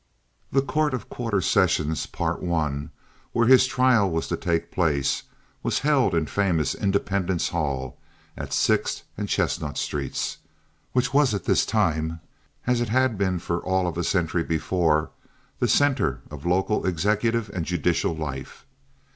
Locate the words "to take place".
4.29-5.21